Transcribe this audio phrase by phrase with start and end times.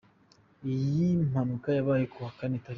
[0.71, 2.69] Iyi mpanuka yabaye kuwa kane tariki.